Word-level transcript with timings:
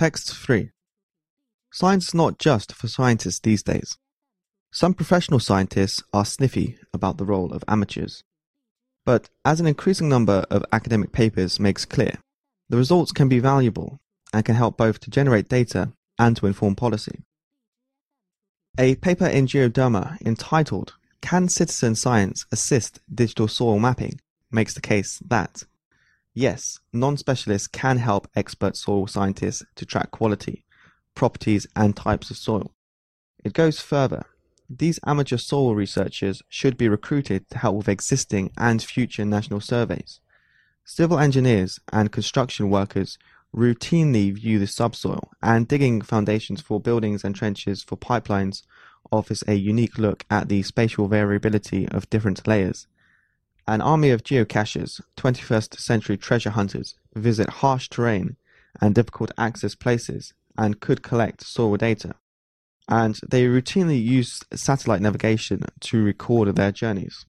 Text 0.00 0.34
3. 0.34 0.70
Science 1.70 2.08
is 2.08 2.14
not 2.14 2.38
just 2.38 2.72
for 2.72 2.88
scientists 2.88 3.38
these 3.38 3.62
days. 3.62 3.98
Some 4.72 4.94
professional 4.94 5.40
scientists 5.40 6.02
are 6.14 6.24
sniffy 6.24 6.78
about 6.94 7.18
the 7.18 7.26
role 7.26 7.52
of 7.52 7.62
amateurs. 7.68 8.24
But 9.04 9.28
as 9.44 9.60
an 9.60 9.66
increasing 9.66 10.08
number 10.08 10.46
of 10.50 10.64
academic 10.72 11.12
papers 11.12 11.60
makes 11.60 11.84
clear, 11.84 12.14
the 12.70 12.78
results 12.78 13.12
can 13.12 13.28
be 13.28 13.40
valuable 13.40 13.98
and 14.32 14.42
can 14.42 14.54
help 14.54 14.78
both 14.78 15.00
to 15.00 15.10
generate 15.10 15.50
data 15.50 15.92
and 16.18 16.34
to 16.38 16.46
inform 16.46 16.76
policy. 16.76 17.20
A 18.78 18.94
paper 18.94 19.26
in 19.26 19.46
Geoderma 19.46 20.18
entitled 20.24 20.94
Can 21.20 21.50
Citizen 21.50 21.94
Science 21.94 22.46
Assist 22.50 23.00
Digital 23.14 23.48
Soil 23.48 23.78
Mapping 23.78 24.18
makes 24.50 24.72
the 24.72 24.80
case 24.80 25.20
that 25.28 25.64
yes, 26.34 26.78
non 26.92 27.16
specialists 27.16 27.68
can 27.68 27.98
help 27.98 28.28
expert 28.34 28.76
soil 28.76 29.06
scientists 29.06 29.64
to 29.76 29.86
track 29.86 30.10
quality, 30.10 30.64
properties, 31.14 31.66
and 31.76 31.96
types 31.96 32.30
of 32.30 32.36
soil. 32.36 32.72
It 33.44 33.52
goes 33.52 33.80
further. 33.80 34.24
These 34.68 35.00
amateur 35.04 35.36
soil 35.36 35.74
researchers 35.74 36.42
should 36.48 36.76
be 36.76 36.88
recruited 36.88 37.48
to 37.50 37.58
help 37.58 37.76
with 37.76 37.88
existing 37.88 38.52
and 38.56 38.82
future 38.82 39.24
national 39.24 39.60
surveys. 39.60 40.20
Civil 40.84 41.18
engineers 41.18 41.80
and 41.92 42.12
construction 42.12 42.70
workers 42.70 43.18
routinely 43.54 44.32
view 44.32 44.58
the 44.58 44.66
subsoil, 44.66 45.30
and 45.42 45.66
digging 45.66 46.00
foundations 46.00 46.60
for 46.60 46.80
buildings 46.80 47.24
and 47.24 47.34
trenches 47.34 47.82
for 47.82 47.96
pipelines 47.96 48.62
offers 49.10 49.42
a 49.48 49.54
unique 49.54 49.98
look 49.98 50.24
at 50.30 50.48
the 50.48 50.62
spatial 50.62 51.08
variability 51.08 51.88
of 51.88 52.08
different 52.10 52.46
layers. 52.46 52.86
An 53.66 53.80
army 53.80 54.10
of 54.10 54.24
geocachers, 54.24 55.00
21st 55.16 55.78
century 55.78 56.16
treasure 56.16 56.50
hunters, 56.50 56.94
visit 57.14 57.48
harsh 57.48 57.88
terrain 57.88 58.36
and 58.80 58.94
difficult 58.94 59.30
access 59.38 59.74
places 59.74 60.32
and 60.56 60.80
could 60.80 61.02
collect 61.02 61.42
soil 61.44 61.76
data. 61.76 62.14
And 62.88 63.18
they 63.28 63.44
routinely 63.44 64.02
use 64.02 64.42
satellite 64.52 65.00
navigation 65.00 65.62
to 65.80 66.02
record 66.02 66.54
their 66.56 66.72
journeys. 66.72 67.24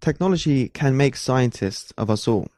Technology 0.00 0.68
can 0.68 0.96
make 0.96 1.16
scientists 1.16 1.92
of 1.98 2.08
us 2.08 2.26
all. 2.26 2.48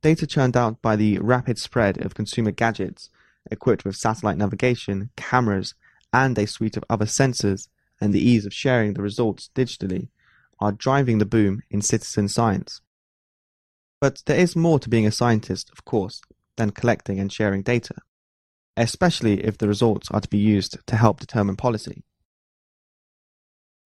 Data 0.00 0.26
churned 0.26 0.56
out 0.56 0.80
by 0.80 0.96
the 0.96 1.18
rapid 1.18 1.58
spread 1.58 1.98
of 2.04 2.14
consumer 2.14 2.52
gadgets 2.52 3.10
equipped 3.50 3.84
with 3.84 3.96
satellite 3.96 4.36
navigation, 4.36 5.10
cameras, 5.16 5.74
and 6.12 6.38
a 6.38 6.46
suite 6.46 6.76
of 6.76 6.84
other 6.88 7.04
sensors, 7.04 7.68
and 8.00 8.12
the 8.12 8.20
ease 8.20 8.46
of 8.46 8.54
sharing 8.54 8.94
the 8.94 9.02
results 9.02 9.50
digitally, 9.54 10.08
are 10.60 10.72
driving 10.72 11.18
the 11.18 11.26
boom 11.26 11.62
in 11.70 11.82
citizen 11.82 12.28
science. 12.28 12.80
But 14.00 14.22
there 14.26 14.38
is 14.38 14.54
more 14.56 14.78
to 14.78 14.88
being 14.88 15.06
a 15.06 15.12
scientist, 15.12 15.70
of 15.70 15.84
course, 15.84 16.20
than 16.56 16.70
collecting 16.70 17.18
and 17.18 17.32
sharing 17.32 17.62
data, 17.62 17.94
especially 18.76 19.44
if 19.44 19.58
the 19.58 19.68
results 19.68 20.08
are 20.10 20.20
to 20.20 20.28
be 20.28 20.38
used 20.38 20.78
to 20.86 20.96
help 20.96 21.20
determine 21.20 21.56
policy. 21.56 22.04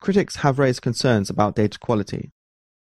Critics 0.01 0.37
have 0.37 0.59
raised 0.59 0.83
concerns 0.83 1.31
about 1.31 1.55
data 1.55 1.79
quality, 1.79 2.33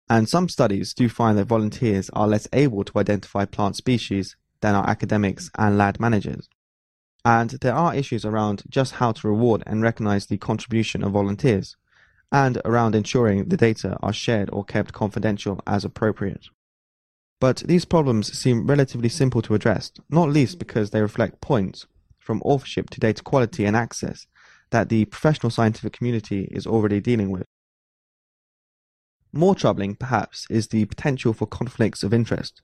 and 0.10 0.30
some 0.30 0.48
studies 0.48 0.94
do 0.94 1.10
find 1.10 1.38
that 1.38 1.46
volunteers 1.46 2.10
are 2.12 2.28
less 2.28 2.48
able 2.54 2.84
to 2.86 3.00
identify 3.00 3.44
plant 3.44 3.76
species 3.76 4.36
than 4.62 4.76
are 4.76 4.90
academics 4.90 5.50
and 5.58 5.78
lab 5.78 6.00
managers. 6.00 6.48
And 7.26 7.50
there 7.50 7.74
are 7.74 7.94
issues 7.94 8.24
around 8.24 8.64
just 8.70 8.94
how 8.94 9.12
to 9.12 9.28
reward 9.28 9.64
and 9.66 9.82
recognize 9.82 10.28
the 10.28 10.38
contribution 10.38 11.04
of 11.04 11.12
volunteers, 11.12 11.76
and 12.32 12.62
around 12.66 12.96
ensuring 12.96 13.50
the 13.50 13.58
data 13.58 13.98
are 14.02 14.14
shared 14.14 14.50
or 14.52 14.66
kept 14.66 14.94
confidential 14.94 15.62
as 15.66 15.86
appropriate. 15.86 16.48
But 17.40 17.58
these 17.66 17.86
problems 17.86 18.38
seem 18.38 18.68
relatively 18.68 19.10
simple 19.10 19.42
to 19.44 19.54
address, 19.54 19.92
not 20.10 20.30
least 20.30 20.60
because 20.60 20.90
they 20.90 21.02
reflect 21.02 21.42
points, 21.42 21.86
from 22.20 22.42
authorship 22.44 22.90
to 22.90 23.00
data 23.00 23.24
quality 23.24 23.64
and 23.66 23.76
access, 23.76 24.28
that 24.72 24.90
the 24.90 25.06
professional 25.06 25.50
scientific 25.50 25.94
community 25.94 26.50
is 26.52 26.68
already 26.68 27.00
dealing 27.00 27.30
with. 27.30 27.46
More 29.32 29.56
troubling, 29.56 29.96
perhaps, 29.96 30.48
is 30.50 30.68
the 30.68 30.86
potential 30.86 31.32
for 31.32 31.46
conflicts 31.46 32.04
of 32.04 32.14
interest. 32.14 32.62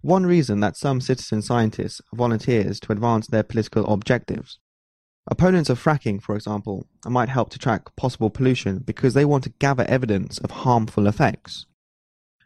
One 0.00 0.26
reason 0.26 0.60
that 0.60 0.76
some 0.76 1.00
citizen 1.00 1.42
scientists 1.42 2.00
volunteers 2.14 2.80
to 2.80 2.92
advance 2.92 3.26
their 3.26 3.42
political 3.42 3.86
objectives. 3.86 4.58
Opponents 5.26 5.70
of 5.70 5.82
fracking, 5.82 6.20
for 6.22 6.36
example, 6.36 6.86
might 7.06 7.30
help 7.30 7.48
to 7.50 7.58
track 7.58 7.96
possible 7.96 8.28
pollution 8.28 8.78
because 8.78 9.14
they 9.14 9.24
want 9.24 9.44
to 9.44 9.54
gather 9.58 9.84
evidence 9.84 10.38
of 10.38 10.50
harmful 10.50 11.06
effects. 11.06 11.64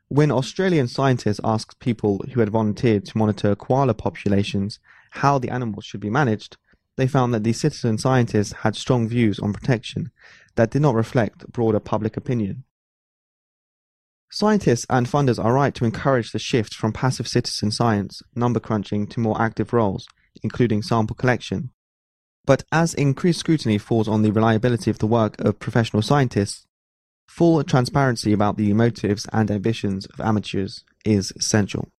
When 0.07 0.31
Australian 0.31 0.87
scientists 0.87 1.41
asked 1.43 1.81
people 1.81 2.25
who 2.33 2.41
had 2.41 2.51
volunteered 2.51 3.05
to 3.07 3.19
monitor 3.19 3.57
koala 3.57 3.95
populations 3.95 4.79
how 5.11 5.39
the 5.39 5.51
animals 5.51 5.85
should 5.85 6.01
be 6.01 6.09
managed, 6.09 6.57
they 6.97 7.09
found 7.09 7.35
that 7.35 7.45
the 7.45 7.53
citizen 7.53 7.99
scientists 7.99 8.53
had 8.53 8.77
strong 8.77 9.09
views 9.09 9.39
on 9.41 9.53
protection 9.53 10.11
that 10.55 10.71
did 10.71 10.83
not 10.83 10.95
reflect 10.95 11.51
broader 11.53 11.81
public 11.81 12.17
opinion. 12.17 12.65
Scientists 14.31 14.87
and 14.89 15.07
funders 15.07 15.43
are 15.43 15.53
right 15.53 15.75
to 15.75 15.85
encourage 15.85 16.33
the 16.33 16.39
shift 16.39 16.75
from 16.75 16.93
passive 16.93 17.27
citizen 17.27 17.71
science, 17.71 18.23
number 18.35 18.61
crunching, 18.61 19.07
to 19.07 19.21
more 19.21 19.41
active 19.41 19.73
roles, 19.73 20.07
including 20.43 20.83
sample 20.83 21.17
collection. 21.17 21.71
But 22.49 22.65
as 22.73 22.95
increased 22.95 23.41
scrutiny 23.41 23.77
falls 23.77 24.09
on 24.09 24.23
the 24.23 24.33
reliability 24.33 24.91
of 24.91 25.01
the 25.01 25.07
work 25.07 25.39
of 25.39 25.59
professional 25.59 26.01
scientists, 26.01 26.67
full 27.29 27.63
transparency 27.63 28.33
about 28.33 28.57
the 28.57 28.73
motives 28.73 29.27
and 29.35 29.51
ambitions 29.51 30.07
of 30.07 30.19
amateurs 30.19 30.83
is 31.05 31.31
essential. 31.37 31.91